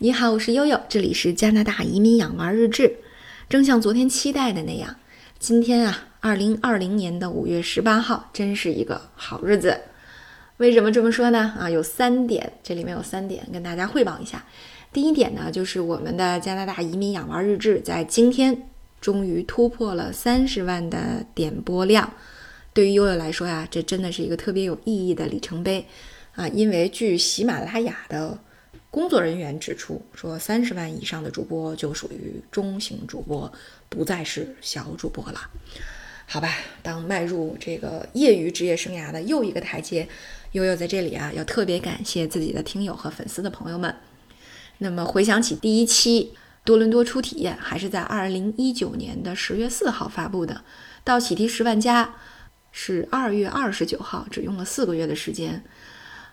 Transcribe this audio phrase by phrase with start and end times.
[0.00, 2.98] 你好，我是悠悠，这里是加拿大移民养娃日志。
[3.48, 4.94] 正像昨天期待的那样，
[5.40, 9.76] 今天啊，二零二零年的五月十八号，真是一个好日子。
[10.58, 11.52] 为什么这么说呢？
[11.58, 14.44] 啊，有三点，这里面有三点跟大家汇报一下。
[14.92, 18.68] 第一点呢，就是我们的加拿大移民养娃日志在今天
[19.00, 22.08] 终于突破了三十万的点播量。
[22.72, 25.84] 对于悠悠来说呀，这真的是一个特别有意义的里程碑
[26.36, 26.46] 啊！
[26.46, 28.38] 因为据喜马拉雅的
[28.98, 33.50] 工作人员指出，说三十万以上的主播就属于中型主播，
[33.88, 35.40] 不再是小主播了。
[36.26, 36.52] 好吧，
[36.82, 40.08] 当迈入这个业余职业生涯的又一个台阶，
[40.50, 43.94] 悠悠在这里啊，要特别感谢自己的听友和粉丝的朋友们。
[44.78, 46.32] 那么回想起第一期
[46.64, 50.64] 多伦多初体验，还是在二零一九年的十月四号发布的，
[51.04, 52.16] 到启提十万加
[52.72, 55.62] 是二月二十九号，只用了四个月的时间。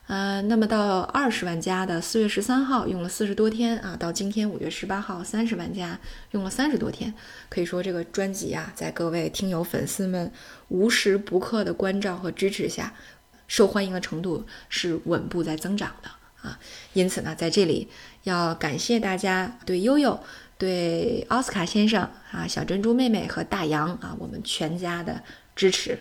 [0.08, 6.00] 呃，那么到二十万加的四月十三号用了四十多天啊，到今天五月十八号三十万加
[6.32, 7.12] 用了三十多天，
[7.50, 10.32] 可以说这个专辑啊，在各位听友粉丝们
[10.68, 12.94] 无时不刻的关照和支持下，
[13.48, 16.10] 受欢迎的程度是稳步在增长的。
[16.48, 16.60] 啊，
[16.94, 17.90] 因此呢，在这里
[18.22, 20.20] 要感谢大家对悠悠、
[20.60, 25.24] 对奥斯卡先生啊、小珍珠妹妹和大洋啊，我们全家的
[25.56, 25.98] 支持，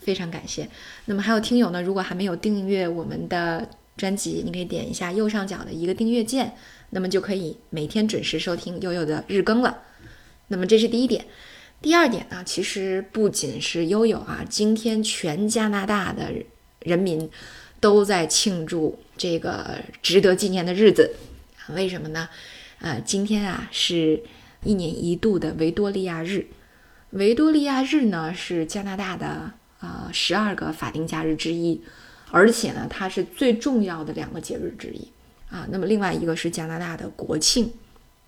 [0.00, 0.68] 非常感谢。
[1.06, 6.54] 那么还有听友呢，如果还没有订阅我们的专辑，你可以点一下右上角的一个订阅键，
[6.90, 9.82] 那么就可以每天准时收听悠悠的日更了。
[10.48, 11.24] 那么这是第一点。
[11.80, 16.32] 第二点呢，其实不仅是悠悠啊，今天全加拿大的
[16.80, 17.30] 人民。
[17.78, 21.14] 都在庆祝这个值得纪念的日子，
[21.74, 22.26] 为什么呢？
[22.80, 24.22] 呃，今天啊是
[24.64, 26.46] 一年一度的维多利亚日。
[27.10, 29.52] 维多利亚日呢是加拿大的
[29.86, 31.80] 啊十二个法定假日之一，
[32.32, 35.06] 而且呢它是最重要的两个节日之一
[35.48, 35.66] 啊。
[35.70, 37.72] 那么另外一个是加拿大的国庆。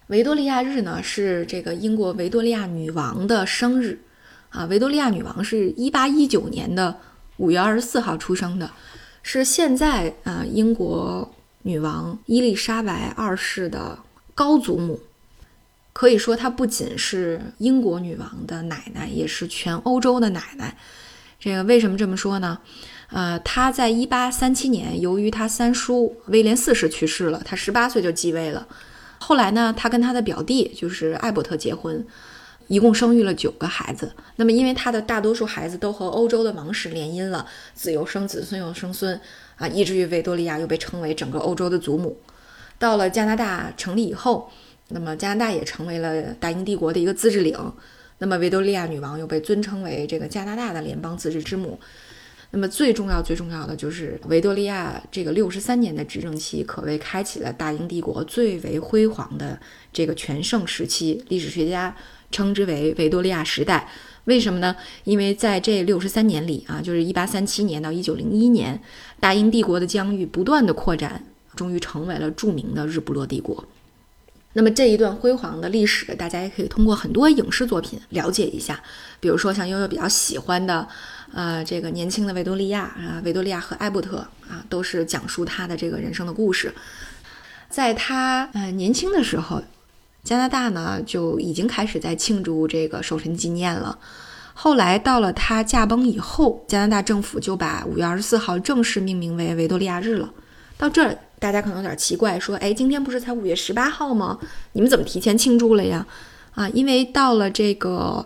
[0.06, 4.01] 维多利亚日呢是这个英国维多利亚女王的生日
[4.51, 4.64] 啊。
[4.67, 6.96] 维多利亚女王是一八一九年的
[7.39, 8.70] 五月二十四号出生的。
[9.23, 13.98] 是现在啊，英国女王伊丽莎白二世的
[14.35, 14.98] 高祖母，
[15.92, 20.75] 可以说她不仅是英国女王的奶奶，也是全欧洲的奶奶。
[21.39, 22.59] 这个为什么这么说呢？
[23.11, 28.67] 呃，他在一八三七年，由于他三叔威廉四世去世了，他十八岁就继位了。
[29.19, 32.07] 后来呢，他跟他的表弟就是艾伯特结婚。
[32.67, 39.19] 一共生育了九个孩子，那么因为他的大多数孩子都和欧洲的王室联姻了，子又生子，孙又生孙，
[39.57, 42.19] 啊，以至于维多利亚又被称为整个欧洲的祖母。
[42.79, 44.51] 到了加拿大成立以后，
[44.89, 47.57] 那么加拿大也成为了大英帝国的一个自治领，
[48.18, 51.79] 那么维多利亚女王又被尊称为这个加拿大的联邦自治之母。
[52.51, 59.61] 那么最重要、最重要的就是维多利亚这个六十三年的执政期，可谓开启了大英帝国最为辉煌的
[59.92, 61.23] 这个全盛时期。
[61.28, 61.95] 历史学家
[62.30, 63.89] 称之为维多利亚时代。
[64.24, 64.74] 为什么呢？
[65.05, 68.80] 因为在这六十三年里啊，就是一八三七年到一九零一年，
[69.20, 71.23] 大英帝国的疆域不断的扩展，
[71.55, 73.62] 终于成为了著名的日不落帝国。
[74.58, 78.83] 那么这一段辉煌的历史，大家也可以通过很多影视作品了解一下，
[79.20, 80.89] 比如说像悠悠比较喜欢的。
[81.33, 84.17] 呃，这个年轻的维多利亚啊，维多利亚和艾伯特
[84.51, 86.74] 啊，都是讲述他的这个人生的故事。
[87.70, 89.63] 在他呃年轻的时候，
[90.24, 93.96] 加拿大呢就已经开始在庆祝这个守臣纪念了。
[94.55, 100.30] 后来到了他驾崩以后，加拿大政府就把五月二十四号正式命名为维多利亚日了。
[100.78, 104.39] 到这儿，大家可能有点奇怪，说：“哎，今天不是才五月十八号吗？
[104.72, 106.06] 你们怎么提前庆祝了呀？”
[106.55, 108.24] 啊，因为到了这个。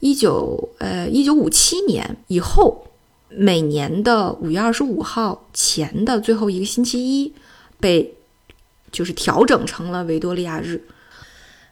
[0.00, 2.88] 一九呃，一九五七年以后，
[3.30, 7.32] 每年的五月二十五号前的最后一个星期一，
[7.80, 8.14] 被
[8.92, 10.84] 就是调整成了维多利亚日。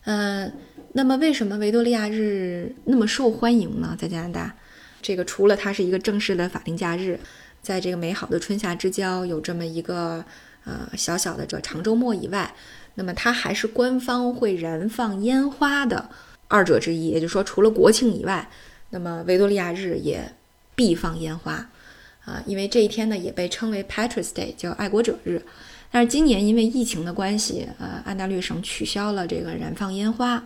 [0.04, 0.50] 嗯，
[0.94, 3.94] 那么为什么维多利亚日那么受欢迎呢？
[4.00, 4.56] 在加拿大，
[5.02, 7.20] 这个除了它是一个正式的法定假日，
[7.62, 10.24] 在这个美好的春夏之交有这么一个
[10.64, 12.54] 呃小小的这长周末以外，
[12.96, 16.10] 那么它还是官方会燃放烟花的。
[16.48, 18.50] 二者之一，也就是说，除了国庆以外，
[18.90, 20.30] 那么维多利亚日也
[20.74, 21.66] 必放烟花
[22.26, 25.40] 啊，因为这一天呢也被称为 Patriots Day，叫爱国者日。
[25.90, 30.42] 但是今年因为疫情的关系，呃，安大略省取消了这个燃放烟花。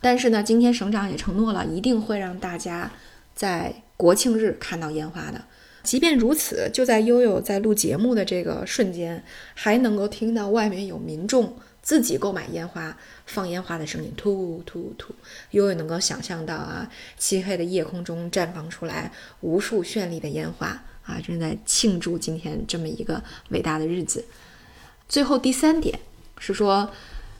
[0.00, 2.90] 但是呢，今天省长也承诺了，一定会让大家
[3.34, 5.42] 在国庆日看到烟花的。
[5.84, 9.22] 即便如此，就在悠悠在录节目的这个瞬间，
[9.54, 11.56] 还能够听到外面有民众。
[11.82, 12.96] 自己购买烟花、
[13.26, 15.14] 放烟花的声音，突突突，
[15.50, 24.24] 悠悠能够想象到啊，漆黑的夜空中绽放出来无数绚丽的烟花啊，正在庆祝今天这么一个伟大的日子。
[25.06, 26.00] 最后第三点
[26.38, 26.88] 是说，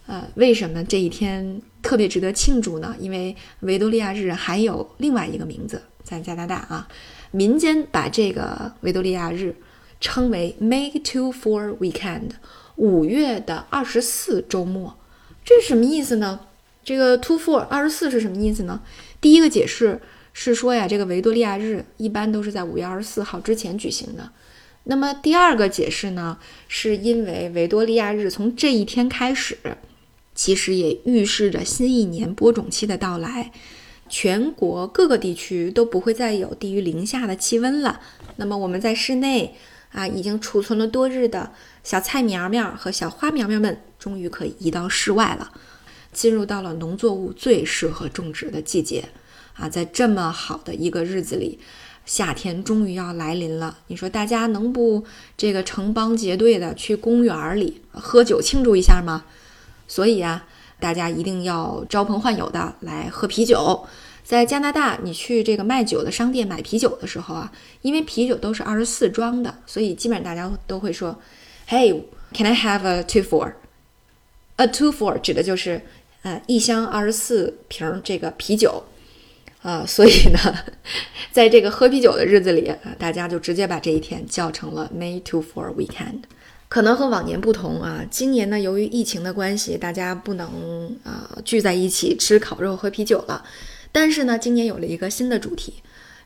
[0.07, 2.95] 呃，为什么这一天特别值得庆祝呢？
[3.01, 6.87] 因为维多利亚日还有另外一个名字，在加拿大啊，
[7.35, 9.57] 民间把这个维多利亚日
[10.01, 12.31] 称为 May to Four Weekend，
[12.77, 14.97] 五月的二十四周末。
[15.45, 16.39] 这是什么意思呢？
[16.85, 18.81] 这个 to Four 二十四是什么意思呢？
[19.21, 20.01] 第一个解释
[20.33, 24.31] 是说呀，这个维多利亚日一般都是在五月二十四号之前举行的。
[24.85, 26.39] 那么第二个解释呢，
[26.69, 29.59] 是因为维多利亚日从这一天开始，
[30.37, 33.51] 其实也预示着新一年播种期的到来，
[34.09, 38.01] 全国各个地区都不会再有低于零下的气温了。
[38.37, 39.55] 那么我们在室内
[39.93, 41.53] 啊，已经储存了多日的
[41.83, 45.53] 小菜苗苗和小花苗苗们，终于可以移到室外了，
[46.13, 49.05] 进入到了农作物最适合种植的季节
[49.55, 51.59] 啊，在这么好的一个日子里。
[52.07, 55.07] 夏天终于要来临了，你说大家能不
[55.39, 59.25] 这个成帮结队的去公园里喝酒庆祝一下吗？
[59.89, 60.47] 所以啊，
[60.85, 63.87] 大家一定要招朋唤友的来喝啤酒。
[64.23, 67.51] 在加拿大，你去这个卖酒的商店买啤酒的时候啊，
[67.81, 71.19] 因为啤酒都是二十四装的，所以基本上大家都会说
[71.71, 75.81] ：“Hey，can I have a two four？A two four 指的就是
[76.21, 78.85] 呃一箱二十四瓶这个啤酒。”
[79.65, 80.39] 啊，所以呢，
[81.33, 86.25] 在这个喝啤酒的日子里，大家就直接把这一天叫成了 May Two Four Weekend。
[86.75, 93.45] 可能和往年不同啊，今年呢，由于疫情的关系，大家不能啊聚在一起吃烤肉、喝啤酒了。
[93.93, 95.75] 但是呢，今年有了一个新的主题，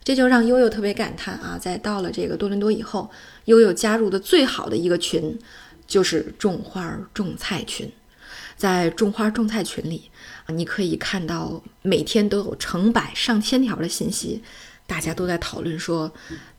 [0.03, 3.11] 这就让悠悠特别感叹啊，在到了这个多伦多以后，
[3.45, 5.37] 悠悠加入的最好的一个群，
[5.85, 7.87] 就是种花种菜群。
[8.57, 10.09] 在种花种菜群里，
[10.47, 14.41] 你可以看到每天都有成百上千条的信息，
[14.87, 16.11] 大家都在讨论说，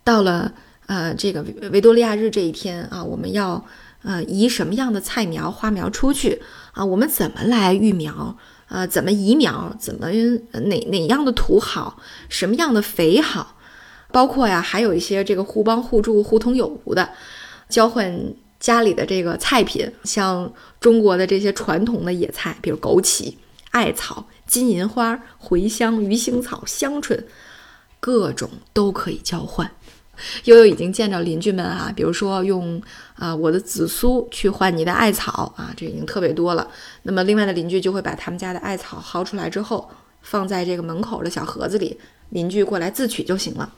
[0.05, 0.55] 到了
[0.91, 3.65] 呃这个维维多利亚日这一天啊，我们要
[4.03, 6.43] 呃移什么样的菜苗花苗出去
[6.73, 6.85] 啊？
[6.85, 8.37] 我们怎么来育苗？
[8.67, 9.73] 呃，怎么移苗？
[9.79, 12.01] 怎么哪哪样的土好？
[12.29, 13.57] 什么样的肥好？
[14.11, 17.11] 包括呀，还有一些这个互帮互助、互通有无的
[17.69, 18.35] 交换。
[18.59, 23.33] 家里的这个菜品，像中国的这些传统的野菜，比如枸杞、
[23.71, 27.25] 艾草、金银花、茴香、鱼腥草、香椿，
[28.01, 29.71] 各种都可以交换。
[30.45, 32.81] 悠悠已经见着邻居们啊，比如说用
[33.15, 36.69] 啊我的紫苏去换你的艾草啊，这已经特别多了。
[37.03, 39.91] 那么另外的邻居就会把他们家的艾草薅出来之后，
[40.23, 41.99] 放在这个门口的小盒子里，
[42.31, 43.73] 邻居过来自取就行了。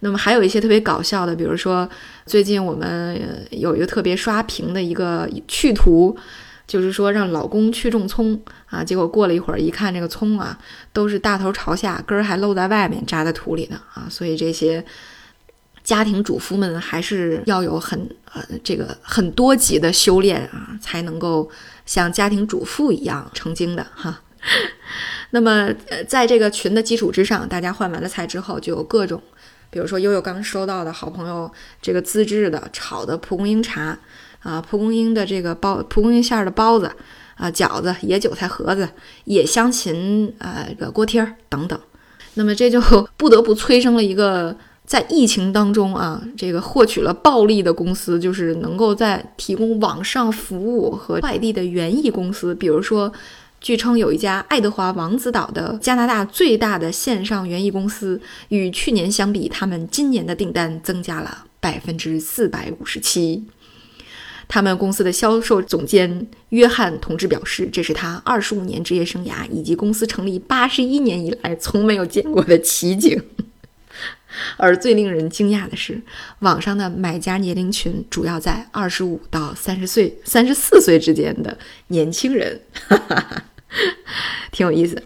[0.00, 1.88] 那么还有一些特别搞笑的，比如说
[2.26, 6.16] 最近我们有一个特别刷屏的一个去图，
[6.66, 10.58] 就是说让老公去种葱啊，结果过了一会儿一看，这个葱啊
[10.92, 14.84] 都是大头朝下，根儿还露在外面，扎在土里呢啊，所以这些
[15.90, 17.98] 家庭主妇们还是要有很
[18.32, 21.50] 呃这个很多级的修炼啊，才能够
[21.84, 24.20] 像家庭主妇一样成精的哈。
[25.30, 29.20] 那么呃在这个群的基础之上，大家换完了菜之后，就有各种。
[29.68, 31.50] 比如说悠悠刚收到的好朋友
[31.82, 33.98] 这个自制的炒的蒲公英茶
[34.44, 36.88] 啊，蒲公英的这个包蒲公英馅儿的包子
[37.34, 38.88] 啊，饺子、野韭菜盒子、
[39.24, 41.80] 野香芹啊，这个锅贴儿等等。
[42.34, 42.80] 那么这就
[43.16, 44.56] 不得不催生了一个
[44.90, 53.12] 在疫情当中啊，这个获取了暴利的公司，就是能够在提供网上服务和快递的园艺公司，比如说。
[53.60, 63.44] 据称，有一家爱德华王子岛的加拿大最大的线上园艺公司，与去年相比，他们今年的订单增加了百分之四百五十七。
[64.48, 73.22] 他们公司的销售总监约翰同志表示，这是他二十五年职业生涯以及公司成立八十一年以来从没有见过的奇景。
[74.56, 76.00] 而最令人惊讶的是，
[76.40, 81.56] 网上的买家年龄群主要在二十五到三十岁、三十四岁之间的
[81.88, 82.60] 年轻人。
[82.88, 83.44] 哈哈哈。
[84.50, 85.00] 挺有意思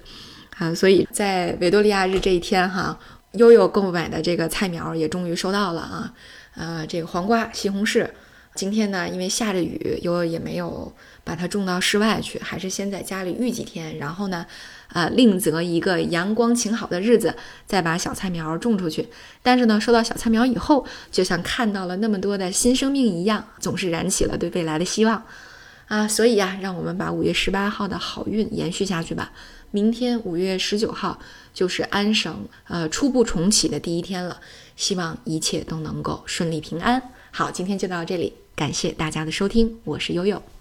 [0.57, 2.99] 啊，所以在维多利亚日这一天哈，
[3.33, 6.15] 悠悠购买的这个菜苗也终于收到了啊，
[6.55, 8.09] 呃，这个黄瓜、西红柿。
[8.55, 10.91] 今天呢，因为下着雨，悠悠也没有
[11.25, 14.47] 把它种到室外去，还是先在家里育几天，然后呢，
[14.95, 17.35] 呃，另择一个阳光晴好的日子
[17.67, 19.09] 再把小菜苗种出去。
[19.43, 25.23] 但是呢，收到小菜苗以后，就像看到了那么多的新生命一样，总是燃起了对未来的希望。
[25.89, 29.33] 啊，所以呀，让我们把五月十八号的好运延续下去吧。
[29.73, 31.19] 明天五月十九号
[31.53, 34.41] 就是安省呃初步重启的第一天了，
[34.77, 37.03] 希望一切都能够顺利平安。
[37.33, 40.54] 好，今天就到这里，感谢大家的收听，我是悠悠。